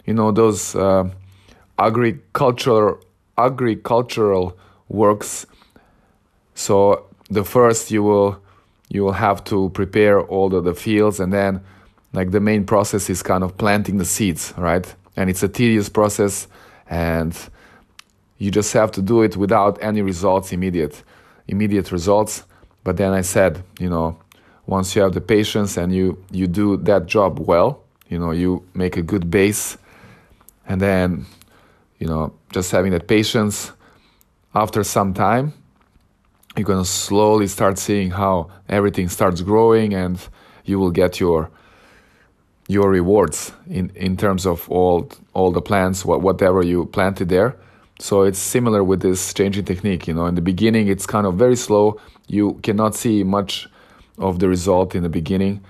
you 0.06 0.14
know 0.14 0.32
those 0.32 0.76
uh, 0.76 1.04
agricultural 1.80 3.00
agricultural 3.38 4.58
works 4.88 5.46
so 6.56 7.06
the 7.30 7.44
first 7.44 7.92
you 7.92 8.04
will 8.04 8.40
you 8.90 9.04
will 9.04 9.20
have 9.28 9.44
to 9.44 9.70
prepare 9.72 10.22
all 10.22 10.50
the, 10.50 10.62
the 10.62 10.74
fields 10.74 11.20
and 11.20 11.34
then 11.34 11.60
like 12.14 12.32
the 12.32 12.40
main 12.40 12.64
process 12.64 13.10
is 13.10 13.24
kind 13.24 13.44
of 13.44 13.58
planting 13.58 13.98
the 13.98 14.06
seeds, 14.06 14.54
right? 14.56 14.96
And 15.18 15.30
it's 15.30 15.42
a 15.44 15.48
tedious 15.50 15.90
process 15.90 16.48
and 16.88 17.36
you 18.38 18.52
just 18.52 18.74
have 18.74 18.92
to 18.92 19.02
do 19.02 19.22
it 19.22 19.38
without 19.38 19.78
any 19.82 20.02
results 20.02 20.52
immediate 20.52 21.04
immediate 21.48 21.92
results 21.92 22.44
but 22.84 22.98
then 22.98 23.14
i 23.14 23.22
said 23.22 23.64
you 23.80 23.90
know 23.90 24.18
once 24.66 24.96
you 24.96 25.02
have 25.02 25.14
the 25.14 25.22
patience 25.22 25.78
and 25.78 25.94
you 25.94 26.24
you 26.32 26.48
do 26.48 26.78
that 26.78 27.06
job 27.06 27.40
well 27.40 27.84
you 28.10 28.18
know 28.18 28.32
you 28.32 28.66
make 28.74 28.98
a 28.98 29.02
good 29.02 29.30
base 29.30 29.78
and 30.68 30.82
then 30.82 31.26
you 32.00 32.08
know 32.08 32.34
just 32.52 32.72
having 32.72 32.92
that 32.92 33.08
patience 33.08 33.72
after 34.56 34.84
some 34.84 35.14
time 35.14 35.54
you're 36.56 36.68
to 36.68 36.86
slowly 36.86 37.48
start 37.48 37.80
seeing 37.80 38.12
how 38.12 38.50
everything 38.70 39.10
starts 39.10 39.42
growing 39.42 39.94
and 39.94 40.28
you 40.66 40.78
will 40.78 40.92
get 40.92 41.20
your 41.20 41.50
your 42.68 42.90
rewards 42.90 43.52
in, 43.68 43.92
in 43.96 44.16
terms 44.16 44.46
of 44.46 44.70
all 44.70 45.10
all 45.34 45.52
the 45.52 45.62
plants, 45.62 46.06
what, 46.06 46.22
whatever 46.22 46.64
you 46.64 46.86
planted 46.86 47.30
there. 47.30 47.56
So 48.00 48.24
it's 48.24 48.40
similar 48.40 48.84
with 48.84 49.02
this 49.02 49.34
changing 49.34 49.66
technique. 49.66 50.08
You 50.08 50.14
know, 50.14 50.26
in 50.26 50.36
the 50.36 50.42
beginning, 50.42 50.88
it's 50.88 51.06
kind 51.06 51.26
of 51.26 51.36
very 51.36 51.56
slow. 51.56 52.00
You 52.28 52.60
cannot 52.64 52.96
see 52.96 53.24
much 53.24 53.68
of 54.18 54.40
the 54.40 54.48
result 54.48 54.96
in 54.96 55.04
the 55.04 55.10
beginning. 55.10 55.62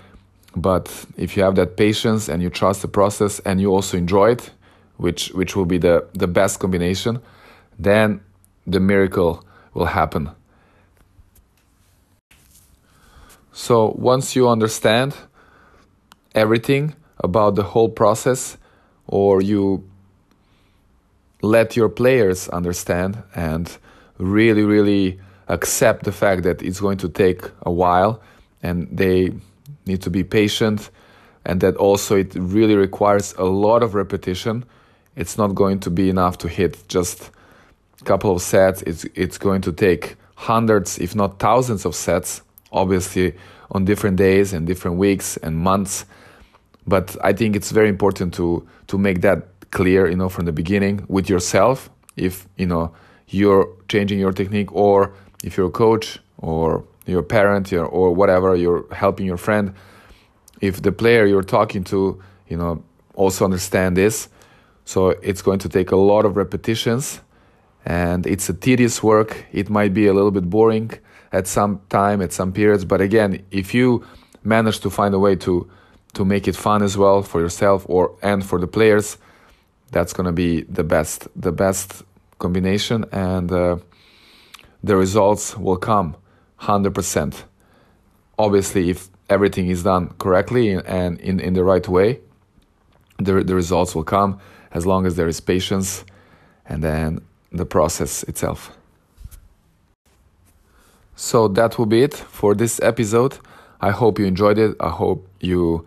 But 0.56 1.06
if 1.16 1.36
you 1.36 1.42
have 1.42 1.56
that 1.56 1.76
patience 1.76 2.28
and 2.28 2.42
you 2.42 2.50
trust 2.50 2.82
the 2.82 2.88
process 2.88 3.40
and 3.40 3.60
you 3.60 3.72
also 3.72 3.96
enjoy 3.96 4.32
it, 4.32 4.50
which 4.96 5.30
which 5.30 5.56
will 5.56 5.66
be 5.66 5.78
the, 5.78 6.06
the 6.12 6.28
best 6.28 6.60
combination, 6.60 7.20
then 7.78 8.20
the 8.66 8.80
miracle 8.80 9.44
will 9.74 9.86
happen. 9.86 10.30
So 13.52 13.94
once 13.96 14.36
you 14.36 14.48
understand 14.48 15.16
everything 16.34 16.94
about 17.18 17.54
the 17.54 17.62
whole 17.62 17.88
process, 17.88 18.56
or 19.06 19.42
you 19.42 19.88
let 21.44 21.76
your 21.76 21.88
players 21.88 22.48
understand 22.48 23.22
and 23.34 23.76
really, 24.18 24.62
really 24.62 25.20
accept 25.48 26.04
the 26.04 26.12
fact 26.12 26.42
that 26.44 26.62
it's 26.62 26.80
going 26.80 26.98
to 26.98 27.08
take 27.08 27.42
a 27.62 27.70
while 27.70 28.22
and 28.62 28.88
they 28.90 29.32
need 29.86 30.00
to 30.02 30.10
be 30.10 30.24
patient 30.24 30.90
and 31.44 31.60
that 31.60 31.76
also 31.76 32.16
it 32.16 32.34
really 32.34 32.74
requires 32.74 33.34
a 33.34 33.44
lot 33.44 33.82
of 33.82 33.94
repetition. 33.94 34.64
It's 35.16 35.36
not 35.36 35.54
going 35.54 35.80
to 35.80 35.90
be 35.90 36.08
enough 36.08 36.38
to 36.38 36.48
hit 36.48 36.82
just 36.88 37.30
a 38.00 38.04
couple 38.04 38.32
of 38.32 38.42
sets. 38.42 38.82
It's 38.82 39.04
it's 39.14 39.38
going 39.38 39.60
to 39.62 39.72
take 39.72 40.16
hundreds, 40.36 40.98
if 40.98 41.14
not 41.14 41.38
thousands 41.38 41.84
of 41.84 41.94
sets, 41.94 42.42
obviously 42.72 43.34
on 43.70 43.84
different 43.84 44.16
days 44.16 44.52
and 44.52 44.66
different 44.66 44.96
weeks 44.96 45.36
and 45.38 45.56
months. 45.56 46.06
But 46.86 47.16
I 47.22 47.32
think 47.32 47.56
it's 47.56 47.70
very 47.70 47.88
important 47.88 48.34
to 48.34 48.66
to 48.88 48.98
make 48.98 49.20
that 49.20 49.53
clear, 49.74 50.08
you 50.08 50.16
know, 50.16 50.30
from 50.30 50.46
the 50.46 50.52
beginning 50.52 51.04
with 51.08 51.28
yourself. 51.28 51.90
If 52.16 52.48
you 52.56 52.66
know 52.66 52.94
you're 53.28 53.66
changing 53.88 54.18
your 54.18 54.32
technique, 54.32 54.70
or 54.72 55.12
if 55.42 55.56
you're 55.56 55.68
a 55.68 55.78
coach, 55.84 56.20
or 56.38 56.84
your 57.06 57.22
parent, 57.22 57.72
or 57.72 58.14
whatever, 58.14 58.56
you're 58.56 58.84
helping 58.92 59.26
your 59.26 59.36
friend. 59.36 59.74
If 60.60 60.80
the 60.80 60.92
player 60.92 61.26
you're 61.26 61.50
talking 61.58 61.84
to, 61.84 62.22
you 62.48 62.56
know, 62.56 62.82
also 63.14 63.44
understand 63.44 63.96
this, 63.96 64.28
so 64.84 65.10
it's 65.22 65.42
going 65.42 65.58
to 65.60 65.68
take 65.68 65.90
a 65.90 65.96
lot 65.96 66.24
of 66.24 66.36
repetitions, 66.36 67.20
and 67.84 68.26
it's 68.26 68.48
a 68.48 68.54
tedious 68.54 69.02
work. 69.02 69.44
It 69.52 69.68
might 69.68 69.92
be 69.92 70.06
a 70.06 70.14
little 70.14 70.30
bit 70.30 70.48
boring 70.48 70.90
at 71.32 71.46
some 71.46 71.80
time, 71.88 72.22
at 72.22 72.32
some 72.32 72.52
periods, 72.52 72.84
but 72.84 73.00
again, 73.00 73.44
if 73.50 73.74
you 73.74 74.04
manage 74.44 74.78
to 74.80 74.90
find 74.90 75.14
a 75.14 75.18
way 75.18 75.36
to 75.36 75.68
to 76.12 76.24
make 76.24 76.46
it 76.46 76.54
fun 76.54 76.80
as 76.82 76.96
well 76.96 77.22
for 77.22 77.40
yourself 77.40 77.84
or 77.88 78.16
and 78.22 78.44
for 78.46 78.60
the 78.60 78.68
players, 78.68 79.18
that's 79.94 80.12
going 80.12 80.26
to 80.26 80.32
be 80.32 80.62
the 80.62 80.82
best 80.82 81.28
the 81.36 81.52
best 81.52 82.02
combination 82.38 83.04
and 83.12 83.50
uh, 83.52 83.76
the 84.82 84.96
results 84.96 85.56
will 85.56 85.76
come 85.76 86.16
100% 86.60 87.44
obviously 88.38 88.90
if 88.90 89.08
everything 89.30 89.68
is 89.68 89.84
done 89.84 90.08
correctly 90.18 90.72
and 90.72 91.20
in, 91.20 91.38
in 91.38 91.54
the 91.54 91.62
right 91.62 91.86
way 91.88 92.20
the, 93.18 93.44
the 93.44 93.54
results 93.54 93.94
will 93.94 94.04
come 94.04 94.40
as 94.72 94.84
long 94.84 95.06
as 95.06 95.14
there 95.14 95.28
is 95.28 95.40
patience 95.40 96.04
and 96.66 96.82
then 96.82 97.20
the 97.52 97.64
process 97.64 98.24
itself. 98.24 98.76
So 101.14 101.46
that 101.48 101.78
will 101.78 101.86
be 101.86 102.02
it 102.02 102.14
for 102.14 102.54
this 102.54 102.80
episode. 102.82 103.38
I 103.80 103.90
hope 103.90 104.18
you 104.18 104.26
enjoyed 104.26 104.58
it. 104.58 104.74
I 104.80 104.90
hope 104.90 105.28
you 105.40 105.86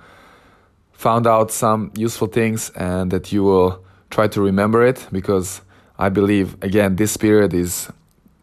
found 0.93 1.27
out 1.27 1.51
some 1.51 1.91
useful 1.95 2.27
things 2.27 2.69
and 2.71 3.11
that 3.11 3.33
you 3.33 3.43
will 3.43 3.83
try 4.09 4.27
to 4.27 4.41
remember 4.41 4.85
it 4.85 5.07
because 5.11 5.61
I 5.97 6.09
believe, 6.09 6.61
again, 6.61 6.95
this 6.95 7.17
period 7.17 7.53
is 7.53 7.89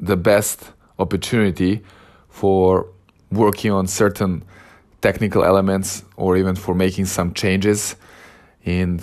the 0.01 0.17
best 0.17 0.73
opportunity 0.99 1.83
for 2.29 2.87
working 3.31 3.71
on 3.71 3.87
certain 3.87 4.45
technical 5.01 5.45
elements 5.45 6.05
or 6.17 6.37
even 6.37 6.55
for 6.55 6.75
making 6.75 7.07
some 7.07 7.35
changes 7.35 7.97
in 8.65 9.01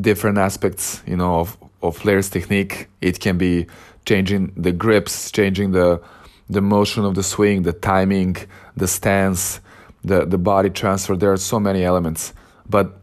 different 0.00 0.38
aspects 0.38 1.02
you 1.06 1.16
know 1.16 1.40
of, 1.40 1.58
of 1.82 1.98
player's 1.98 2.30
technique. 2.30 2.88
It 3.00 3.20
can 3.20 3.36
be 3.36 3.66
changing 4.04 4.52
the 4.56 4.72
grips 4.72 5.30
changing 5.30 5.72
the 5.72 6.00
the 6.48 6.60
motion 6.60 7.04
of 7.04 7.14
the 7.14 7.22
swing 7.22 7.62
the 7.62 7.72
timing 7.72 8.36
the 8.76 8.88
stance 8.88 9.60
the 10.02 10.24
the 10.24 10.38
body 10.38 10.70
transfer. 10.70 11.14
There 11.16 11.32
are 11.32 11.36
so 11.36 11.60
many 11.60 11.84
elements. 11.84 12.32
But 12.68 12.98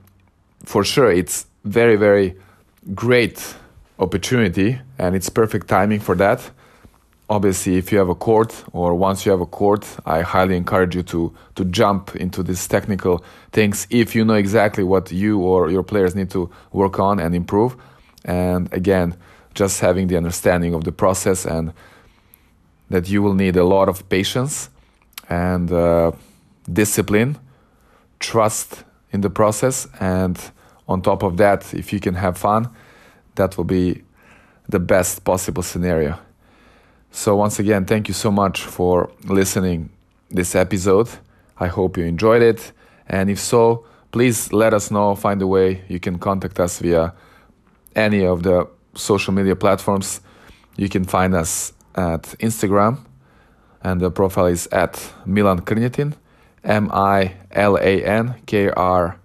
for 0.65 0.83
sure 0.83 1.11
it's 1.11 1.45
very 1.63 1.95
very 1.95 2.35
great 2.93 3.55
opportunity 3.99 4.79
and 4.97 5.15
it's 5.15 5.29
perfect 5.29 5.67
timing 5.67 5.99
for 5.99 6.15
that. 6.15 6.51
Obviously, 7.29 7.77
if 7.77 7.91
you 7.91 7.99
have 7.99 8.09
a 8.09 8.15
court 8.15 8.63
or 8.71 8.95
once 8.95 9.23
you 9.23 9.31
have 9.31 9.41
a 9.41 9.45
court, 9.45 9.85
I 10.05 10.21
highly 10.21 10.57
encourage 10.57 10.95
you 10.95 11.03
to 11.03 11.31
to 11.55 11.65
jump 11.65 12.15
into 12.15 12.41
these 12.41 12.67
technical 12.67 13.23
things 13.51 13.85
if 13.91 14.15
you 14.15 14.25
know 14.25 14.33
exactly 14.33 14.83
what 14.83 15.11
you 15.11 15.39
or 15.39 15.69
your 15.69 15.83
players 15.83 16.15
need 16.15 16.31
to 16.31 16.49
work 16.71 16.99
on 16.99 17.19
and 17.19 17.35
improve. 17.35 17.75
And 18.25 18.73
again, 18.73 19.15
just 19.53 19.79
having 19.81 20.07
the 20.07 20.17
understanding 20.17 20.73
of 20.73 20.83
the 20.83 20.91
process 20.91 21.45
and 21.45 21.73
that 22.89 23.09
you 23.09 23.21
will 23.21 23.35
need 23.35 23.55
a 23.55 23.63
lot 23.63 23.89
of 23.89 24.07
patience 24.09 24.69
and 25.29 25.71
uh, 25.71 26.11
discipline, 26.71 27.37
trust 28.19 28.83
in 29.11 29.21
the 29.21 29.29
process, 29.29 29.87
and 29.99 30.51
on 30.89 31.01
top 31.01 31.23
of 31.23 31.37
that, 31.37 31.73
if 31.73 31.93
you 31.93 31.99
can 31.99 32.15
have 32.15 32.37
fun, 32.37 32.67
that 33.35 33.55
will 33.55 33.63
be 33.63 34.01
the 34.67 34.79
best 34.79 35.23
possible 35.23 35.63
scenario. 35.63 36.19
So 37.11 37.35
once 37.35 37.59
again, 37.59 37.85
thank 37.85 38.07
you 38.07 38.13
so 38.13 38.31
much 38.31 38.63
for 38.63 39.11
listening 39.23 39.91
this 40.29 40.55
episode. 40.55 41.07
I 41.59 41.67
hope 41.67 41.97
you 41.97 42.05
enjoyed 42.05 42.41
it, 42.41 42.71
and 43.07 43.29
if 43.29 43.39
so, 43.39 43.85
please 44.11 44.51
let 44.51 44.73
us 44.73 44.89
know. 44.89 45.15
Find 45.15 45.41
a 45.41 45.47
way 45.47 45.83
you 45.87 45.99
can 45.99 46.17
contact 46.17 46.59
us 46.59 46.79
via 46.79 47.13
any 47.95 48.25
of 48.25 48.43
the 48.43 48.67
social 48.95 49.33
media 49.33 49.55
platforms. 49.55 50.21
You 50.75 50.89
can 50.89 51.05
find 51.05 51.35
us 51.35 51.73
at 51.95 52.23
Instagram, 52.39 52.99
and 53.83 54.01
the 54.01 54.09
profile 54.09 54.47
is 54.47 54.67
at 54.71 55.13
Milan 55.25 55.61
Krnjetin, 55.61 56.13
M 56.63 56.89
I 56.91 57.35
L 57.51 57.77
A 57.77 58.03
N 58.03 58.35
K 58.45 58.69
R 58.69 59.18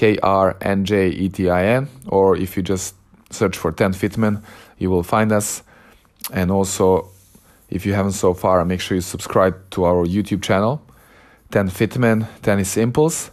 K 0.00 0.16
R 0.22 0.56
N 0.62 0.86
J 0.86 1.08
E 1.08 1.28
T 1.28 1.50
I 1.50 1.66
N, 1.66 1.86
or 2.08 2.34
if 2.34 2.56
you 2.56 2.62
just 2.62 2.94
search 3.28 3.58
for 3.58 3.70
Tenfitman, 3.70 4.42
you 4.78 4.88
will 4.88 5.02
find 5.02 5.30
us. 5.30 5.62
And 6.32 6.50
also, 6.50 7.10
if 7.68 7.84
you 7.84 7.92
haven't 7.92 8.12
so 8.12 8.32
far, 8.32 8.64
make 8.64 8.80
sure 8.80 8.94
you 8.94 9.02
subscribe 9.02 9.54
to 9.72 9.84
our 9.84 10.06
YouTube 10.06 10.42
channel, 10.42 10.80
Tenfitman 11.50 12.26
Tennis 12.40 12.78
Impulse. 12.78 13.30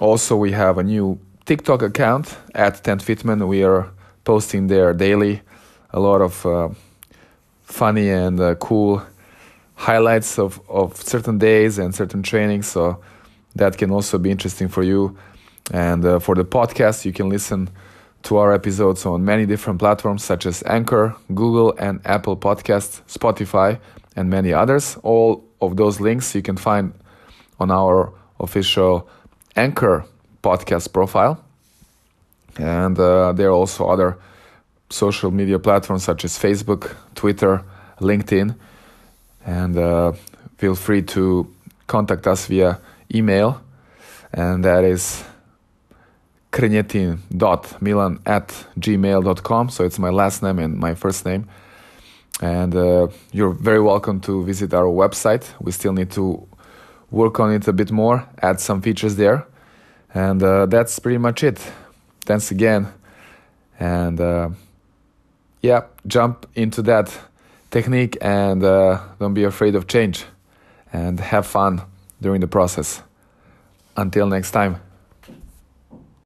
Also, 0.00 0.36
we 0.36 0.52
have 0.52 0.78
a 0.78 0.82
new 0.82 1.20
TikTok 1.44 1.82
account 1.82 2.38
at 2.54 2.82
Tenfitman. 2.82 3.46
We 3.46 3.62
are 3.62 3.90
posting 4.24 4.68
there 4.68 4.94
daily 4.94 5.42
a 5.90 6.00
lot 6.00 6.22
of 6.22 6.46
uh, 6.46 6.70
funny 7.64 8.08
and 8.08 8.40
uh, 8.40 8.54
cool 8.54 9.02
highlights 9.74 10.38
of, 10.38 10.62
of 10.70 10.96
certain 10.96 11.36
days 11.36 11.78
and 11.78 11.94
certain 11.94 12.22
trainings. 12.22 12.68
So 12.68 13.02
that 13.54 13.76
can 13.76 13.90
also 13.90 14.16
be 14.16 14.30
interesting 14.30 14.68
for 14.68 14.82
you. 14.82 15.18
And 15.72 16.04
uh, 16.04 16.18
for 16.18 16.34
the 16.34 16.44
podcast, 16.44 17.04
you 17.04 17.12
can 17.12 17.28
listen 17.28 17.70
to 18.22 18.36
our 18.36 18.52
episodes 18.52 19.06
on 19.06 19.24
many 19.24 19.46
different 19.46 19.78
platforms 19.78 20.24
such 20.24 20.46
as 20.46 20.62
Anchor, 20.66 21.14
Google, 21.34 21.74
and 21.78 22.00
Apple 22.04 22.36
Podcasts, 22.36 23.02
Spotify, 23.06 23.78
and 24.16 24.28
many 24.28 24.52
others. 24.52 24.96
All 25.02 25.44
of 25.60 25.76
those 25.76 26.00
links 26.00 26.34
you 26.34 26.42
can 26.42 26.56
find 26.56 26.92
on 27.60 27.70
our 27.70 28.12
official 28.40 29.08
Anchor 29.56 30.04
podcast 30.42 30.92
profile. 30.92 31.42
And 32.58 32.98
uh, 32.98 33.32
there 33.32 33.48
are 33.48 33.52
also 33.52 33.86
other 33.86 34.18
social 34.90 35.30
media 35.30 35.58
platforms 35.58 36.04
such 36.04 36.24
as 36.24 36.38
Facebook, 36.38 36.94
Twitter, 37.14 37.62
LinkedIn. 38.00 38.56
And 39.46 39.76
uh, 39.76 40.12
feel 40.56 40.74
free 40.74 41.02
to 41.02 41.46
contact 41.86 42.26
us 42.26 42.46
via 42.46 42.80
email, 43.14 43.60
and 44.32 44.64
that 44.64 44.84
is 44.84 45.24
krnjetin.milan 46.58 48.18
at 48.26 48.48
gmail.com. 48.80 49.68
So 49.68 49.84
it's 49.84 49.98
my 49.98 50.10
last 50.10 50.42
name 50.42 50.58
and 50.58 50.76
my 50.76 50.94
first 50.94 51.24
name. 51.24 51.48
And 52.40 52.74
uh, 52.74 53.08
you're 53.32 53.52
very 53.52 53.80
welcome 53.80 54.20
to 54.22 54.44
visit 54.44 54.74
our 54.74 54.86
website. 54.86 55.44
We 55.60 55.70
still 55.72 55.92
need 55.92 56.10
to 56.12 56.46
work 57.10 57.38
on 57.38 57.52
it 57.52 57.68
a 57.68 57.72
bit 57.72 57.92
more, 57.92 58.28
add 58.42 58.60
some 58.60 58.82
features 58.82 59.16
there. 59.16 59.46
And 60.12 60.42
uh, 60.42 60.66
that's 60.66 60.98
pretty 60.98 61.18
much 61.18 61.44
it. 61.44 61.60
Thanks 62.24 62.50
again. 62.50 62.88
And 63.78 64.20
uh, 64.20 64.50
yeah, 65.62 65.82
jump 66.06 66.46
into 66.56 66.82
that 66.82 67.16
technique 67.70 68.18
and 68.20 68.64
uh, 68.64 69.00
don't 69.20 69.34
be 69.34 69.44
afraid 69.44 69.76
of 69.76 69.86
change 69.86 70.24
and 70.92 71.20
have 71.20 71.46
fun 71.46 71.82
during 72.20 72.40
the 72.40 72.48
process. 72.48 73.02
Until 73.96 74.26
next 74.26 74.50
time. 74.50 74.87